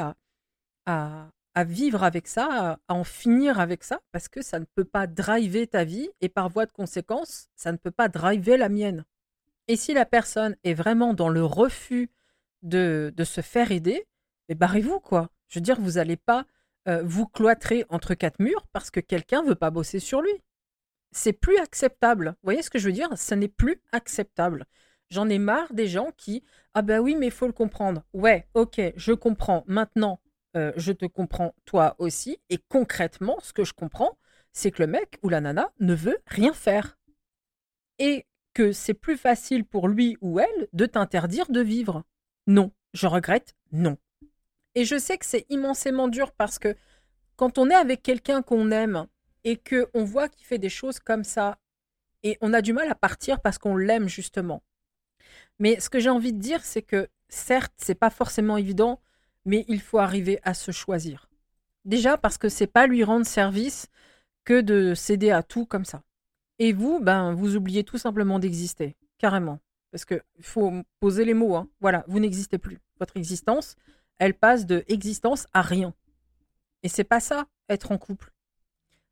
à, 0.86 1.30
vivre 1.64 2.02
avec 2.02 2.26
ça, 2.28 2.78
à, 2.88 2.94
en 2.94 3.04
finir 3.04 3.60
avec 3.60 3.84
ça, 3.84 4.00
parce 4.12 4.28
que 4.28 4.42
ça 4.42 4.58
ne 4.58 4.64
peut 4.64 4.84
pas 4.84 5.06
driver 5.06 5.66
ta 5.66 5.84
vie 5.84 6.08
et 6.20 6.28
par 6.28 6.48
voie 6.48 6.66
de 6.66 6.72
conséquence, 6.72 7.48
ça 7.56 7.72
ne 7.72 7.76
peut 7.76 7.90
pas 7.90 8.08
driver 8.08 8.56
la 8.56 8.68
mienne. 8.68 9.04
Et 9.66 9.76
si 9.76 9.92
la 9.92 10.06
personne 10.06 10.56
est 10.64 10.72
vraiment 10.72 11.12
dans 11.14 11.28
le 11.28 11.44
refus 11.44 12.10
de, 12.62 13.12
de 13.14 13.24
se 13.24 13.40
faire 13.40 13.70
aider, 13.70 14.06
mais 14.48 14.54
barrez-vous, 14.54 15.00
quoi. 15.00 15.28
Je 15.48 15.58
veux 15.58 15.62
dire, 15.62 15.80
vous 15.80 15.92
n'allez 15.92 16.16
pas 16.16 16.46
euh, 16.88 17.02
vous 17.04 17.26
cloîtrer 17.26 17.84
entre 17.88 18.14
quatre 18.14 18.40
murs 18.40 18.66
parce 18.72 18.90
que 18.90 19.00
quelqu'un 19.00 19.42
veut 19.42 19.54
pas 19.54 19.70
bosser 19.70 20.00
sur 20.00 20.22
lui. 20.22 20.32
C'est 21.12 21.32
plus 21.32 21.58
acceptable. 21.58 22.30
Vous 22.30 22.46
voyez 22.46 22.62
ce 22.62 22.70
que 22.70 22.78
je 22.78 22.86
veux 22.86 22.92
dire? 22.92 23.16
Ce 23.16 23.34
n'est 23.34 23.48
plus 23.48 23.80
acceptable. 23.92 24.66
J'en 25.10 25.28
ai 25.28 25.38
marre 25.38 25.72
des 25.72 25.86
gens 25.86 26.10
qui 26.16 26.42
Ah 26.74 26.82
ben 26.82 27.00
oui, 27.00 27.16
mais 27.16 27.26
il 27.26 27.32
faut 27.32 27.46
le 27.46 27.52
comprendre. 27.52 28.02
Ouais, 28.12 28.46
ok, 28.54 28.80
je 28.96 29.12
comprends. 29.12 29.64
Maintenant, 29.66 30.20
euh, 30.56 30.72
je 30.76 30.92
te 30.92 31.06
comprends 31.06 31.54
toi 31.64 31.94
aussi. 31.98 32.38
Et 32.50 32.58
concrètement, 32.68 33.38
ce 33.40 33.52
que 33.52 33.64
je 33.64 33.72
comprends, 33.72 34.18
c'est 34.52 34.70
que 34.70 34.82
le 34.82 34.88
mec 34.88 35.18
ou 35.22 35.28
la 35.28 35.40
nana 35.40 35.72
ne 35.80 35.94
veut 35.94 36.18
rien 36.26 36.52
faire. 36.52 36.98
Et 37.98 38.26
que 38.54 38.72
c'est 38.72 38.94
plus 38.94 39.16
facile 39.16 39.64
pour 39.64 39.88
lui 39.88 40.16
ou 40.20 40.40
elle 40.40 40.68
de 40.72 40.86
t'interdire 40.86 41.50
de 41.50 41.60
vivre. 41.60 42.02
Non, 42.46 42.72
je 42.92 43.06
regrette, 43.06 43.54
non. 43.72 43.96
Et 44.78 44.84
je 44.84 44.96
sais 44.96 45.18
que 45.18 45.26
c'est 45.26 45.44
immensément 45.48 46.06
dur 46.06 46.30
parce 46.30 46.60
que 46.60 46.76
quand 47.34 47.58
on 47.58 47.68
est 47.68 47.74
avec 47.74 48.00
quelqu'un 48.00 48.42
qu'on 48.42 48.70
aime 48.70 49.08
et 49.42 49.56
que 49.56 49.88
on 49.92 50.04
voit 50.04 50.28
qu'il 50.28 50.46
fait 50.46 50.58
des 50.58 50.68
choses 50.68 51.00
comme 51.00 51.24
ça, 51.24 51.58
et 52.22 52.38
on 52.42 52.54
a 52.54 52.62
du 52.62 52.72
mal 52.72 52.88
à 52.88 52.94
partir 52.94 53.40
parce 53.40 53.58
qu'on 53.58 53.76
l'aime 53.76 54.08
justement. 54.08 54.62
Mais 55.58 55.80
ce 55.80 55.90
que 55.90 55.98
j'ai 55.98 56.10
envie 56.10 56.32
de 56.32 56.38
dire, 56.38 56.64
c'est 56.64 56.82
que 56.82 57.08
certes, 57.28 57.72
c'est 57.76 57.96
pas 57.96 58.08
forcément 58.08 58.56
évident, 58.56 59.00
mais 59.44 59.64
il 59.66 59.80
faut 59.80 59.98
arriver 59.98 60.38
à 60.44 60.54
se 60.54 60.70
choisir. 60.70 61.28
Déjà 61.84 62.16
parce 62.16 62.38
que 62.38 62.48
c'est 62.48 62.68
pas 62.68 62.86
lui 62.86 63.02
rendre 63.02 63.26
service 63.26 63.88
que 64.44 64.60
de 64.60 64.94
céder 64.94 65.32
à 65.32 65.42
tout 65.42 65.66
comme 65.66 65.84
ça. 65.84 66.04
Et 66.60 66.72
vous, 66.72 67.00
ben, 67.00 67.34
vous 67.34 67.56
oubliez 67.56 67.82
tout 67.82 67.98
simplement 67.98 68.38
d'exister, 68.38 68.94
carrément. 69.18 69.58
Parce 69.90 70.04
qu'il 70.04 70.22
faut 70.40 70.72
poser 71.00 71.24
les 71.24 71.34
mots. 71.34 71.56
Hein. 71.56 71.68
Voilà, 71.80 72.04
vous 72.06 72.20
n'existez 72.20 72.58
plus. 72.58 72.78
Votre 73.00 73.16
existence, 73.16 73.74
elle 74.18 74.34
passe 74.34 74.66
de 74.66 74.84
existence 74.88 75.46
à 75.52 75.62
rien. 75.62 75.94
Et 76.82 76.88
c'est 76.88 77.04
pas 77.04 77.20
ça, 77.20 77.46
être 77.68 77.92
en 77.92 77.98
couple. 77.98 78.32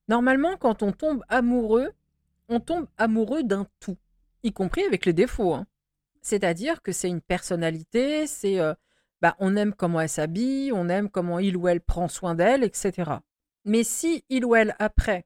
Normalement, 0.08 0.56
quand 0.56 0.82
on 0.82 0.92
tombe 0.92 1.22
amoureux, 1.28 1.92
on 2.48 2.60
tombe 2.60 2.86
amoureux 2.96 3.42
d'un 3.42 3.66
tout, 3.80 3.96
y 4.42 4.52
compris 4.52 4.84
avec 4.84 5.04
les 5.04 5.12
défauts. 5.12 5.54
Hein. 5.54 5.66
C'est-à-dire 6.22 6.82
que 6.82 6.92
c'est 6.92 7.08
une 7.08 7.20
personnalité, 7.20 8.26
c'est 8.26 8.60
euh, 8.60 8.74
bah, 9.20 9.36
on 9.38 9.56
aime 9.56 9.74
comment 9.74 10.00
elle 10.00 10.08
s'habille, 10.08 10.72
on 10.72 10.88
aime 10.88 11.10
comment 11.10 11.38
il 11.38 11.56
ou 11.56 11.68
elle 11.68 11.80
prend 11.80 12.08
soin 12.08 12.34
d'elle, 12.34 12.62
etc. 12.62 13.10
Mais 13.64 13.82
si 13.84 14.24
il 14.28 14.44
ou 14.44 14.54
elle, 14.54 14.76
après, 14.78 15.24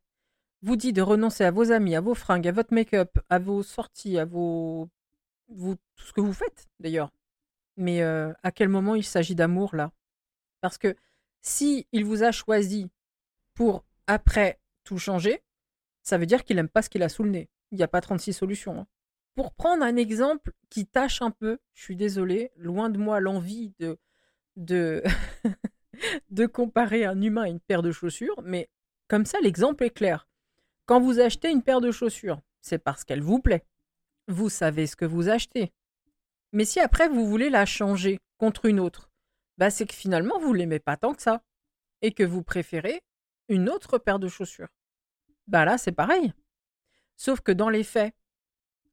vous 0.62 0.76
dit 0.76 0.92
de 0.92 1.02
renoncer 1.02 1.44
à 1.44 1.50
vos 1.50 1.72
amis, 1.72 1.94
à 1.94 2.00
vos 2.00 2.14
fringues, 2.14 2.48
à 2.48 2.52
votre 2.52 2.74
make-up, 2.74 3.18
à 3.28 3.38
vos 3.38 3.62
sorties, 3.62 4.18
à 4.18 4.24
vos, 4.24 4.88
vous, 5.48 5.76
tout 5.96 6.04
ce 6.06 6.12
que 6.12 6.20
vous 6.20 6.32
faites 6.32 6.68
d'ailleurs. 6.78 7.10
Mais 7.76 8.02
à 8.02 8.52
quel 8.54 8.68
moment 8.68 8.94
il 8.94 9.04
s'agit 9.04 9.34
d'amour 9.34 9.74
là? 9.74 9.92
Parce 10.60 10.78
que 10.78 10.94
si 11.42 11.86
il 11.92 12.04
vous 12.04 12.22
a 12.22 12.32
choisi 12.32 12.90
pour 13.54 13.84
après 14.06 14.60
tout 14.84 14.98
changer, 14.98 15.42
ça 16.02 16.18
veut 16.18 16.26
dire 16.26 16.44
qu'il 16.44 16.56
n'aime 16.56 16.68
pas 16.68 16.82
ce 16.82 16.90
qu'il 16.90 17.02
a 17.02 17.08
sous 17.08 17.22
le 17.22 17.30
nez. 17.30 17.48
Il 17.70 17.78
n'y 17.78 17.84
a 17.84 17.88
pas 17.88 18.00
36 18.00 18.32
solutions. 18.32 18.80
Hein. 18.80 18.86
Pour 19.34 19.54
prendre 19.54 19.84
un 19.84 19.96
exemple 19.96 20.52
qui 20.68 20.86
tâche 20.86 21.22
un 21.22 21.30
peu, 21.30 21.58
je 21.72 21.82
suis 21.82 21.96
désolée, 21.96 22.50
loin 22.56 22.90
de 22.90 22.98
moi 22.98 23.20
l'envie 23.20 23.72
de, 23.78 23.98
de 26.30 26.46
comparer 26.46 27.04
un 27.04 27.20
humain 27.22 27.42
à 27.42 27.48
une 27.48 27.60
paire 27.60 27.82
de 27.82 27.92
chaussures, 27.92 28.42
mais 28.42 28.68
comme 29.08 29.24
ça 29.24 29.38
l'exemple 29.40 29.84
est 29.84 29.90
clair. 29.90 30.28
Quand 30.86 31.00
vous 31.00 31.20
achetez 31.20 31.50
une 31.50 31.62
paire 31.62 31.80
de 31.80 31.92
chaussures, 31.92 32.40
c'est 32.60 32.78
parce 32.78 33.04
qu'elle 33.04 33.22
vous 33.22 33.40
plaît. 33.40 33.64
Vous 34.26 34.48
savez 34.48 34.86
ce 34.86 34.96
que 34.96 35.04
vous 35.04 35.28
achetez. 35.28 35.72
Mais 36.52 36.64
si 36.64 36.80
après 36.80 37.08
vous 37.08 37.26
voulez 37.26 37.50
la 37.50 37.66
changer 37.66 38.18
contre 38.38 38.66
une 38.66 38.80
autre, 38.80 39.10
bah 39.58 39.70
c'est 39.70 39.86
que 39.86 39.94
finalement 39.94 40.38
vous 40.38 40.52
l'aimez 40.52 40.78
pas 40.78 40.96
tant 40.96 41.14
que 41.14 41.22
ça 41.22 41.42
et 42.02 42.12
que 42.12 42.22
vous 42.22 42.42
préférez 42.42 43.02
une 43.48 43.68
autre 43.68 43.98
paire 43.98 44.18
de 44.18 44.28
chaussures. 44.28 44.68
Bah 45.46 45.64
là 45.64 45.78
c'est 45.78 45.92
pareil. 45.92 46.32
Sauf 47.16 47.40
que 47.40 47.52
dans 47.52 47.68
les 47.68 47.84
faits, 47.84 48.14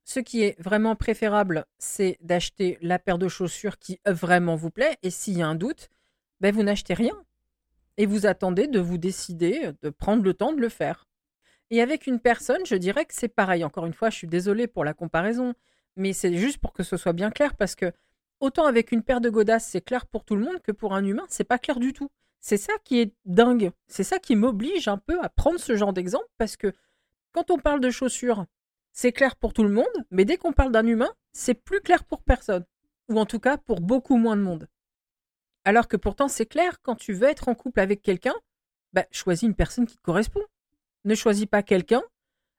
ce 0.04 0.20
qui 0.20 0.42
est 0.42 0.60
vraiment 0.60 0.96
préférable, 0.96 1.66
c'est 1.78 2.18
d'acheter 2.20 2.78
la 2.80 2.98
paire 2.98 3.18
de 3.18 3.28
chaussures 3.28 3.78
qui 3.78 4.00
vraiment 4.06 4.56
vous 4.56 4.70
plaît 4.70 4.96
et 5.02 5.10
s'il 5.10 5.38
y 5.38 5.42
a 5.42 5.48
un 5.48 5.54
doute, 5.54 5.88
ben 6.40 6.54
vous 6.54 6.62
n'achetez 6.62 6.94
rien 6.94 7.14
et 7.98 8.06
vous 8.06 8.26
attendez 8.26 8.68
de 8.68 8.78
vous 8.78 8.96
décider, 8.96 9.72
de 9.82 9.90
prendre 9.90 10.22
le 10.22 10.32
temps 10.32 10.52
de 10.52 10.60
le 10.60 10.68
faire. 10.68 11.06
Et 11.70 11.82
avec 11.82 12.06
une 12.06 12.20
personne, 12.20 12.64
je 12.64 12.76
dirais 12.76 13.04
que 13.04 13.14
c'est 13.14 13.28
pareil. 13.28 13.64
Encore 13.64 13.84
une 13.84 13.92
fois, 13.92 14.08
je 14.08 14.16
suis 14.16 14.28
désolée 14.28 14.66
pour 14.66 14.84
la 14.84 14.94
comparaison, 14.94 15.52
mais 15.98 16.12
c'est 16.12 16.34
juste 16.34 16.58
pour 16.58 16.72
que 16.72 16.82
ce 16.82 16.96
soit 16.96 17.12
bien 17.12 17.30
clair 17.30 17.54
parce 17.56 17.74
que 17.74 17.92
autant 18.40 18.64
avec 18.64 18.92
une 18.92 19.02
paire 19.02 19.20
de 19.20 19.28
godasses, 19.28 19.66
c'est 19.66 19.80
clair 19.80 20.06
pour 20.06 20.24
tout 20.24 20.36
le 20.36 20.44
monde 20.44 20.62
que 20.62 20.72
pour 20.72 20.94
un 20.94 21.04
humain, 21.04 21.26
c'est 21.28 21.44
pas 21.44 21.58
clair 21.58 21.80
du 21.80 21.92
tout. 21.92 22.08
C'est 22.40 22.56
ça 22.56 22.72
qui 22.84 23.00
est 23.00 23.12
dingue. 23.24 23.72
C'est 23.88 24.04
ça 24.04 24.18
qui 24.18 24.36
m'oblige 24.36 24.88
un 24.88 24.98
peu 24.98 25.20
à 25.20 25.28
prendre 25.28 25.58
ce 25.58 25.76
genre 25.76 25.92
d'exemple 25.92 26.28
parce 26.38 26.56
que 26.56 26.72
quand 27.32 27.50
on 27.50 27.58
parle 27.58 27.80
de 27.80 27.90
chaussures, 27.90 28.46
c'est 28.92 29.12
clair 29.12 29.36
pour 29.36 29.52
tout 29.52 29.64
le 29.64 29.70
monde, 29.70 29.86
mais 30.10 30.24
dès 30.24 30.36
qu'on 30.36 30.52
parle 30.52 30.72
d'un 30.72 30.86
humain, 30.86 31.12
c'est 31.32 31.54
plus 31.54 31.80
clair 31.80 32.04
pour 32.04 32.22
personne. 32.22 32.64
Ou 33.08 33.18
en 33.18 33.26
tout 33.26 33.40
cas 33.40 33.58
pour 33.58 33.80
beaucoup 33.80 34.16
moins 34.16 34.36
de 34.36 34.42
monde. 34.42 34.68
Alors 35.64 35.88
que 35.88 35.96
pourtant, 35.96 36.28
c'est 36.28 36.46
clair, 36.46 36.80
quand 36.82 36.94
tu 36.94 37.12
veux 37.12 37.28
être 37.28 37.48
en 37.48 37.54
couple 37.54 37.80
avec 37.80 38.02
quelqu'un, 38.02 38.34
bah, 38.92 39.04
choisis 39.10 39.46
une 39.46 39.54
personne 39.54 39.86
qui 39.86 39.96
te 39.96 40.02
correspond. 40.02 40.42
Ne 41.04 41.14
choisis 41.14 41.46
pas 41.46 41.62
quelqu'un 41.62 42.02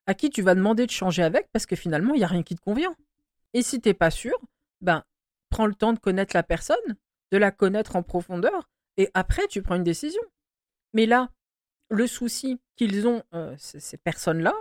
à 0.05 0.13
qui 0.13 0.29
tu 0.29 0.41
vas 0.41 0.55
demander 0.55 0.85
de 0.85 0.91
changer 0.91 1.23
avec 1.23 1.47
parce 1.51 1.65
que 1.65 1.75
finalement, 1.75 2.13
il 2.13 2.17
n'y 2.17 2.23
a 2.23 2.27
rien 2.27 2.43
qui 2.43 2.55
te 2.55 2.61
convient. 2.61 2.95
Et 3.53 3.61
si 3.61 3.81
tu 3.81 3.89
n'es 3.89 3.93
pas 3.93 4.11
sûr, 4.11 4.37
ben, 4.81 5.03
prends 5.49 5.65
le 5.65 5.75
temps 5.75 5.93
de 5.93 5.99
connaître 5.99 6.35
la 6.35 6.43
personne, 6.43 6.77
de 7.31 7.37
la 7.37 7.51
connaître 7.51 7.95
en 7.95 8.03
profondeur, 8.03 8.69
et 8.97 9.09
après, 9.13 9.47
tu 9.47 9.61
prends 9.61 9.75
une 9.75 9.83
décision. 9.83 10.21
Mais 10.93 11.05
là, 11.05 11.29
le 11.89 12.07
souci 12.07 12.59
qu'ils 12.75 13.07
ont, 13.07 13.23
euh, 13.33 13.55
ces 13.57 13.97
personnes-là, 13.97 14.53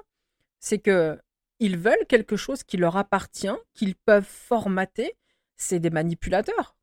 c'est 0.61 0.79
que 0.79 1.19
ils 1.61 1.77
veulent 1.77 2.07
quelque 2.09 2.37
chose 2.37 2.63
qui 2.63 2.77
leur 2.77 2.97
appartient, 2.97 3.57
qu'ils 3.75 3.97
peuvent 3.97 4.25
formater. 4.25 5.17
C'est 5.57 5.81
des 5.81 5.91
manipulateurs. 5.91 6.77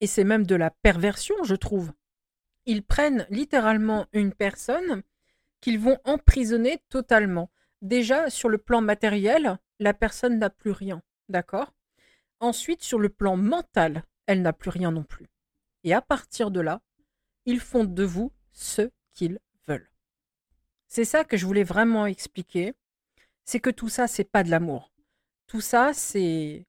Et 0.00 0.06
c'est 0.06 0.24
même 0.24 0.46
de 0.46 0.54
la 0.54 0.70
perversion, 0.70 1.34
je 1.44 1.54
trouve. 1.54 1.92
Ils 2.64 2.82
prennent 2.82 3.26
littéralement 3.28 4.06
une 4.12 4.32
personne 4.32 5.02
qu'ils 5.60 5.78
vont 5.78 5.98
emprisonner 6.04 6.82
totalement. 6.88 7.50
Déjà, 7.82 8.30
sur 8.30 8.48
le 8.48 8.58
plan 8.58 8.80
matériel, 8.80 9.58
la 9.80 9.92
personne 9.92 10.38
n'a 10.38 10.50
plus 10.50 10.70
rien. 10.70 11.02
D'accord 11.28 11.72
Ensuite, 12.40 12.82
sur 12.82 12.98
le 12.98 13.08
plan 13.08 13.36
mental, 13.36 14.04
elle 14.26 14.42
n'a 14.42 14.52
plus 14.52 14.70
rien 14.70 14.90
non 14.90 15.04
plus. 15.04 15.28
Et 15.84 15.94
à 15.94 16.02
partir 16.02 16.50
de 16.50 16.60
là, 16.60 16.80
ils 17.46 17.60
font 17.60 17.84
de 17.84 18.02
vous 18.04 18.32
ce 18.52 18.90
qu'ils 19.12 19.38
veulent. 19.66 19.90
C'est 20.88 21.04
ça 21.04 21.24
que 21.24 21.36
je 21.36 21.46
voulais 21.46 21.64
vraiment 21.64 22.06
expliquer. 22.06 22.74
C'est 23.44 23.60
que 23.60 23.70
tout 23.70 23.88
ça, 23.88 24.06
c'est 24.06 24.24
pas 24.24 24.44
de 24.44 24.50
l'amour. 24.50 24.92
Tout 25.46 25.60
ça, 25.60 25.92
c'est 25.92 26.66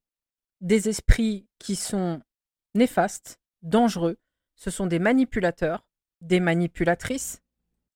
des 0.61 0.89
esprits 0.89 1.47
qui 1.59 1.75
sont 1.75 2.21
néfastes, 2.73 3.39
dangereux. 3.61 4.17
Ce 4.55 4.71
sont 4.71 4.87
des 4.87 4.99
manipulateurs, 4.99 5.85
des 6.21 6.39
manipulatrices. 6.39 7.41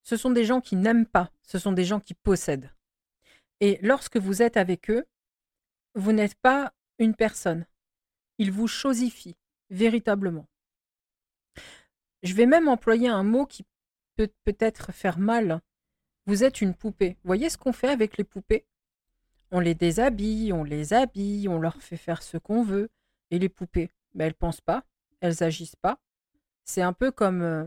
Ce 0.02 0.16
sont 0.16 0.30
des 0.30 0.44
gens 0.44 0.60
qui 0.60 0.76
n'aiment 0.76 1.06
pas. 1.06 1.30
Ce 1.42 1.58
sont 1.58 1.72
des 1.72 1.84
gens 1.84 2.00
qui 2.00 2.14
possèdent. 2.14 2.70
Et 3.60 3.78
lorsque 3.82 4.16
vous 4.16 4.42
êtes 4.42 4.56
avec 4.56 4.90
eux, 4.90 5.06
vous 5.98 6.12
n'êtes 6.12 6.36
pas 6.36 6.72
une 6.98 7.14
personne. 7.14 7.66
Ils 8.38 8.52
vous 8.52 8.68
chosifient, 8.68 9.36
véritablement. 9.68 10.46
Je 12.22 12.34
vais 12.34 12.46
même 12.46 12.68
employer 12.68 13.08
un 13.08 13.24
mot 13.24 13.46
qui 13.46 13.64
peut 14.16 14.30
peut-être 14.44 14.92
faire 14.92 15.18
mal. 15.18 15.60
Vous 16.26 16.44
êtes 16.44 16.60
une 16.60 16.74
poupée. 16.74 17.16
Voyez 17.24 17.50
ce 17.50 17.58
qu'on 17.58 17.72
fait 17.72 17.88
avec 17.88 18.16
les 18.16 18.24
poupées? 18.24 18.64
On 19.50 19.60
les 19.60 19.74
déshabille, 19.74 20.52
on 20.52 20.62
les 20.62 20.92
habille, 20.92 21.48
on 21.48 21.58
leur 21.58 21.82
fait 21.82 21.96
faire 21.96 22.22
ce 22.22 22.36
qu'on 22.36 22.62
veut. 22.62 22.90
Et 23.30 23.38
les 23.38 23.48
poupées, 23.48 23.90
ben, 24.14 24.26
elles 24.26 24.34
pensent 24.34 24.60
pas, 24.60 24.84
elles 25.20 25.42
agissent 25.42 25.76
pas. 25.76 25.98
C'est 26.64 26.82
un 26.82 26.92
peu 26.92 27.10
comme 27.10 27.42
euh, 27.42 27.64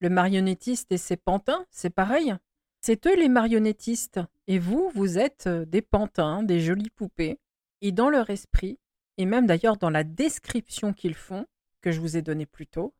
le 0.00 0.10
marionnettiste 0.10 0.90
et 0.90 0.98
ses 0.98 1.16
pantins, 1.16 1.64
c'est 1.70 1.90
pareil. 1.90 2.34
C'est 2.80 3.06
eux 3.06 3.16
les 3.16 3.28
marionnettistes. 3.28 4.20
Et 4.48 4.58
vous, 4.58 4.90
vous 4.94 5.18
êtes 5.18 5.46
euh, 5.46 5.64
des 5.64 5.82
pantins, 5.82 6.42
des 6.42 6.60
jolies 6.60 6.90
poupées. 6.90 7.38
Et 7.82 7.92
dans 7.92 8.08
leur 8.08 8.30
esprit, 8.30 8.78
et 9.18 9.26
même 9.26 9.46
d'ailleurs 9.46 9.76
dans 9.76 9.90
la 9.90 10.04
description 10.04 10.92
qu'ils 10.92 11.16
font, 11.16 11.46
que 11.80 11.90
je 11.90 12.00
vous 12.00 12.16
ai 12.16 12.22
donnée 12.22 12.46
plus 12.46 12.66
tôt, 12.66 12.94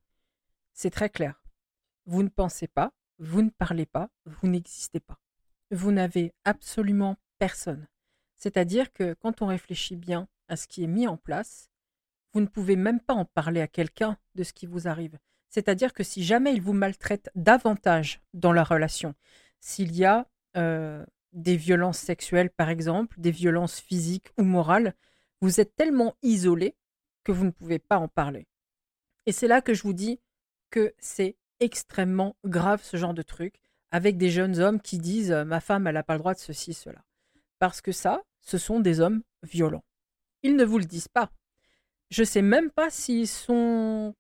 c'est 0.75 0.91
très 0.91 1.09
clair. 1.09 1.43
Vous 2.05 2.23
ne 2.23 2.29
pensez 2.29 2.67
pas, 2.67 2.93
vous 3.19 3.43
ne 3.43 3.51
parlez 3.51 3.87
pas, 3.87 4.11
vous 4.27 4.49
n'existez 4.49 5.01
pas. 5.01 5.19
Vous 5.71 5.93
n'avez 5.93 6.35
absolument 6.45 7.17
personne. 7.39 7.87
C'est-à-dire 8.35 8.93
que 8.93 9.15
quand 9.15 9.41
on 9.41 9.47
réfléchit 9.47 9.97
bien 9.97 10.29
à 10.49 10.57
ce 10.57 10.67
qui 10.67 10.83
est 10.83 10.89
mis 10.89 11.07
en 11.07 11.17
place, 11.17 11.71
vous 12.33 12.41
ne 12.41 12.47
pouvez 12.47 12.77
même 12.77 13.01
pas 13.01 13.15
en 13.15 13.25
parler 13.25 13.61
à 13.61 13.69
quelqu'un 13.69 14.19
de 14.35 14.43
ce 14.43 14.53
qui 14.53 14.67
vous 14.67 14.89
arrive. 14.89 15.19
C'est-à-dire 15.49 15.93
que 15.93 16.03
si 16.03 16.25
jamais 16.25 16.55
il 16.55 16.61
vous 16.63 16.73
maltraite 16.73 17.31
davantage 17.37 18.21
dans 18.35 18.53
la 18.53 18.65
relation, 18.65 19.15
s'il 19.61 19.95
y 19.95 20.05
a 20.05 20.27
euh, 20.57 21.07
des 21.33 21.57
violences 21.57 21.99
sexuelles, 21.99 22.51
par 22.51 22.69
exemple, 22.69 23.21
des 23.21 23.31
violences 23.31 23.81
physiques 23.81 24.33
ou 24.39 24.43
morales, 24.43 24.95
vous 25.41 25.61
êtes 25.61 25.75
tellement 25.75 26.15
isolé 26.23 26.77
que 27.25 27.33
vous 27.33 27.45
ne 27.45 27.51
pouvez 27.51 27.79
pas 27.79 27.99
en 27.99 28.09
parler. 28.09 28.47
Et 29.27 29.33
c'est 29.33 29.49
là 29.49 29.61
que 29.61 29.75
je 29.75 29.83
vous 29.83 29.93
dis 29.93 30.21
que 30.71 30.95
c'est 30.99 31.37
extrêmement 31.61 32.37
grave 32.45 32.83
ce 32.83 32.97
genre 32.97 33.15
de 33.15 33.23
truc, 33.23 33.61
avec 33.91 34.17
des 34.17 34.31
jeunes 34.31 34.59
hommes 34.59 34.81
qui 34.81 34.99
disent 34.99 35.33
euh, 35.33 35.45
ma 35.45 35.61
femme, 35.61 35.87
elle 35.87 35.95
n'a 35.95 36.03
pas 36.03 36.15
le 36.15 36.19
droit 36.19 36.35
de 36.35 36.39
ceci, 36.39 36.75
cela. 36.75 37.05
Parce 37.59 37.81
que 37.81 37.93
ça, 37.93 38.23
ce 38.41 38.59
sont 38.59 38.81
des 38.81 39.01
hommes 39.01 39.23
violents. 39.43 39.85
Ils 40.43 40.57
ne 40.57 40.65
vous 40.65 40.79
le 40.79 40.85
disent 40.85 41.09
pas. 41.09 41.31
Je 42.11 42.23
ne 42.23 42.27
sais 42.27 42.43
même 42.43 42.71
pas 42.71 42.91
s'ils 42.91 43.29
sont 43.29 44.15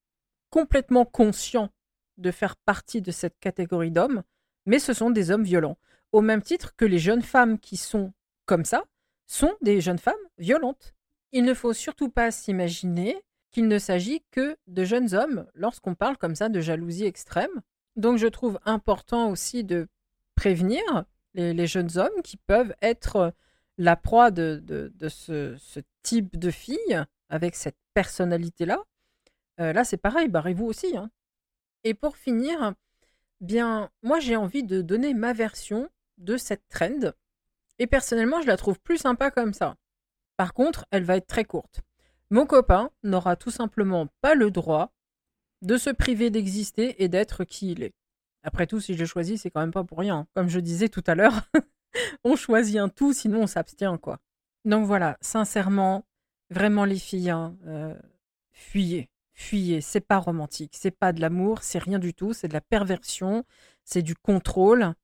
complètement 0.50 1.04
conscients 1.04 1.71
de 2.19 2.31
faire 2.31 2.57
partie 2.57 3.02
de 3.02 3.11
cette 3.11 3.38
catégorie 3.40 3.90
d'hommes, 3.90 4.23
mais 4.66 4.78
ce 4.78 4.92
sont 4.92 5.11
des 5.11 5.31
hommes 5.31 5.45
violents. 5.45 5.78
Au 6.12 6.21
même 6.21 6.42
titre 6.42 6.76
que 6.76 6.85
les 6.85 6.99
jeunes 6.99 7.23
femmes 7.23 7.59
qui 7.59 7.76
sont 7.76 8.12
comme 8.45 8.64
ça 8.64 8.85
sont 9.26 9.54
des 9.62 9.81
jeunes 9.81 9.99
femmes 9.99 10.14
violentes. 10.38 10.95
Il 11.33 11.45
ne 11.45 11.54
faut 11.54 11.73
surtout 11.73 12.11
pas 12.11 12.31
s'imaginer 12.31 13.16
qu'il 13.50 13.69
ne 13.69 13.78
s'agit 13.78 14.23
que 14.31 14.57
de 14.66 14.85
jeunes 14.85 15.14
hommes 15.14 15.47
lorsqu'on 15.54 15.95
parle 15.95 16.19
comme 16.19 16.35
ça 16.35 16.50
de 16.50 16.61
jalousie 16.61 17.07
extrême. 17.07 17.62
Donc 17.97 18.19
je 18.19 18.26
trouve 18.26 18.59
important 18.64 19.31
aussi 19.31 19.64
de 19.64 19.88
prévenir 20.35 20.83
les, 21.35 21.66
jeunes 21.66 21.97
hommes 21.97 22.23
qui 22.23 22.37
peuvent 22.37 22.75
être 22.83 23.33
la 23.78 23.97
proie 23.97 24.31
de, 24.31 24.92
ce, 25.09 25.57
type 26.02 26.38
de 26.38 26.50
fille 26.50 27.04
avec 27.31 27.54
cette 27.54 27.76
personnalité-là. 27.95 28.83
Euh, 29.61 29.73
là, 29.73 29.85
c'est 29.85 29.97
pareil, 29.97 30.28
barrez-vous 30.28 30.66
aussi. 30.66 30.97
Hein. 30.97 31.11
Et 31.85 31.95
pour 31.95 32.16
finir, 32.16 32.75
bien, 33.40 33.90
moi 34.02 34.21
j'ai 34.21 34.37
envie 34.37 34.62
de 34.62 34.83
donner 34.83 35.14
ma 35.14 35.33
version 35.33 35.88
de 36.22 36.36
cette 36.36 36.68
trend. 36.68 37.12
Et 37.78 37.86
personnellement, 37.86 38.40
je 38.40 38.46
la 38.46 38.56
trouve 38.56 38.78
plus 38.80 38.98
sympa 38.98 39.30
comme 39.30 39.54
ça. 39.54 39.76
Par 40.36 40.54
contre, 40.54 40.86
elle 40.90 41.04
va 41.04 41.16
être 41.16 41.26
très 41.26 41.44
courte. 41.44 41.80
Mon 42.30 42.46
copain 42.46 42.90
n'aura 43.02 43.36
tout 43.36 43.50
simplement 43.50 44.08
pas 44.20 44.34
le 44.34 44.50
droit 44.50 44.92
de 45.60 45.76
se 45.76 45.90
priver 45.90 46.30
d'exister 46.30 47.02
et 47.02 47.08
d'être 47.08 47.44
qui 47.44 47.72
il 47.72 47.82
est. 47.82 47.94
Après 48.42 48.66
tout, 48.66 48.80
si 48.80 48.96
je 48.96 49.04
choisis, 49.04 49.42
c'est 49.42 49.50
quand 49.50 49.60
même 49.60 49.72
pas 49.72 49.84
pour 49.84 49.98
rien. 49.98 50.26
Comme 50.34 50.48
je 50.48 50.58
disais 50.58 50.88
tout 50.88 51.04
à 51.06 51.14
l'heure, 51.14 51.42
on 52.24 52.36
choisit 52.36 52.78
un 52.78 52.88
tout, 52.88 53.12
sinon 53.12 53.42
on 53.42 53.46
s'abstient, 53.46 53.98
quoi. 54.00 54.18
Donc 54.64 54.86
voilà, 54.86 55.18
sincèrement, 55.20 56.04
vraiment 56.50 56.84
les 56.84 56.98
filles, 56.98 57.30
hein, 57.30 57.56
euh, 57.66 57.94
fuyez, 58.52 59.10
fuyez. 59.34 59.80
C'est 59.80 60.00
pas 60.00 60.18
romantique, 60.18 60.74
c'est 60.76 60.90
pas 60.90 61.12
de 61.12 61.20
l'amour, 61.20 61.62
c'est 61.62 61.78
rien 61.78 61.98
du 61.98 62.14
tout, 62.14 62.32
c'est 62.32 62.48
de 62.48 62.54
la 62.54 62.60
perversion, 62.60 63.44
c'est 63.84 64.02
du 64.02 64.14
contrôle 64.14 64.94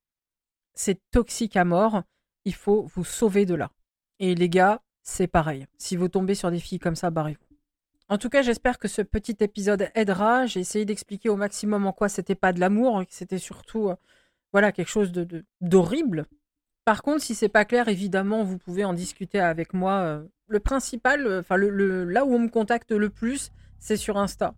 c'est 0.79 1.01
toxique 1.11 1.57
à 1.57 1.65
mort. 1.65 2.03
Il 2.45 2.55
faut 2.55 2.87
vous 2.95 3.05
sauver 3.05 3.45
de 3.47 3.55
là. 3.55 3.73
Et 4.21 4.35
les 4.35 4.49
gars, 4.49 4.81
c'est 5.03 5.27
pareil. 5.27 5.67
Si 5.77 5.97
vous 5.97 6.09
tombez 6.09 6.37
sur 6.37 6.51
des 6.51 6.61
filles 6.61 6.79
comme 6.79 6.95
ça, 6.95 7.11
barrez-vous. 7.11 7.57
En 8.09 8.17
tout 8.17 8.29
cas, 8.29 8.43
j'espère 8.43 8.79
que 8.79 8.87
ce 8.87 9.03
petit 9.03 9.37
épisode 9.41 9.91
aidera. 9.95 10.47
J'ai 10.47 10.61
essayé 10.61 10.85
d'expliquer 10.85 11.29
au 11.31 11.37
maximum 11.37 11.85
en 11.87 11.93
quoi 11.93 12.09
c'était 12.09 12.37
pas 12.37 12.53
de 12.53 12.61
l'amour, 12.61 13.03
c'était 13.11 13.39
surtout 13.39 13.91
euh, 13.91 13.97
voilà 14.53 14.73
quelque 14.73 14.89
chose 14.89 15.13
de 15.13 15.45
d'horrible. 15.61 16.27
Par 16.85 17.03
contre, 17.03 17.23
si 17.23 17.35
c'est 17.35 17.51
pas 17.51 17.65
clair, 17.65 17.89
évidemment, 17.89 18.45
vous 18.45 18.57
pouvez 18.57 18.85
en 18.85 18.95
discuter 18.95 19.41
avec 19.41 19.75
moi. 19.75 19.93
Euh. 19.93 20.25
Le 20.47 20.61
principal, 20.61 21.27
euh, 21.27 21.41
enfin 21.41 21.59
là 21.59 22.25
où 22.25 22.35
on 22.35 22.39
me 22.39 22.49
contacte 22.49 22.93
le 22.93 23.11
plus, 23.11 23.51
c'est 23.79 23.97
sur 23.97 24.17
Insta. 24.17 24.55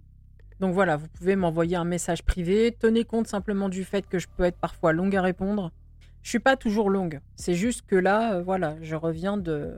Donc 0.60 0.74
voilà, 0.74 0.96
vous 0.96 1.08
pouvez 1.08 1.34
m'envoyer 1.34 1.76
un 1.76 1.84
message 1.84 2.22
privé. 2.22 2.76
Tenez 2.78 3.04
compte 3.04 3.26
simplement 3.26 3.70
du 3.70 3.84
fait 3.84 4.06
que 4.06 4.18
je 4.18 4.28
peux 4.36 4.44
être 4.44 4.58
parfois 4.58 4.92
longue 4.92 5.16
à 5.16 5.22
répondre. 5.22 5.72
Je 6.22 6.28
suis 6.28 6.38
pas 6.38 6.56
toujours 6.56 6.90
longue. 6.90 7.20
C'est 7.36 7.54
juste 7.54 7.82
que 7.86 7.96
là, 7.96 8.40
voilà, 8.40 8.76
je 8.82 8.96
reviens 8.96 9.36
de 9.36 9.76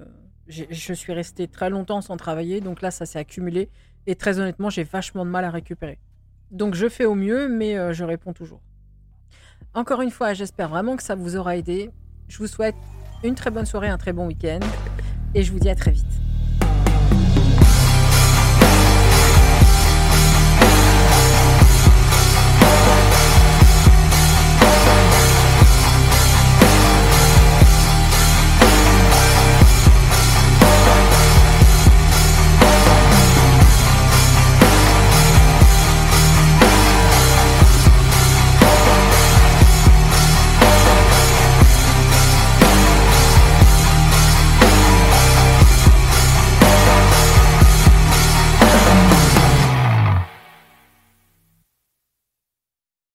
je 0.48 0.92
suis 0.92 1.12
restée 1.12 1.48
très 1.48 1.70
longtemps 1.70 2.00
sans 2.00 2.16
travailler, 2.16 2.60
donc 2.60 2.82
là, 2.82 2.90
ça 2.90 3.06
s'est 3.06 3.18
accumulé. 3.18 3.70
Et 4.06 4.16
très 4.16 4.38
honnêtement, 4.38 4.70
j'ai 4.70 4.84
vachement 4.84 5.24
de 5.24 5.30
mal 5.30 5.44
à 5.44 5.50
récupérer. 5.50 5.98
Donc 6.50 6.74
je 6.74 6.88
fais 6.88 7.04
au 7.04 7.14
mieux, 7.14 7.48
mais 7.48 7.78
euh, 7.78 7.92
je 7.92 8.04
réponds 8.04 8.32
toujours. 8.32 8.60
Encore 9.74 10.02
une 10.02 10.10
fois, 10.10 10.34
j'espère 10.34 10.68
vraiment 10.68 10.96
que 10.96 11.02
ça 11.02 11.14
vous 11.14 11.36
aura 11.36 11.56
aidé. 11.56 11.90
Je 12.28 12.38
vous 12.38 12.46
souhaite 12.46 12.74
une 13.24 13.34
très 13.34 13.50
bonne 13.50 13.66
soirée, 13.66 13.88
un 13.88 13.98
très 13.98 14.12
bon 14.12 14.26
week-end. 14.26 14.60
Et 15.34 15.42
je 15.42 15.52
vous 15.52 15.58
dis 15.58 15.70
à 15.70 15.74
très 15.74 15.92
vite. 15.92 16.21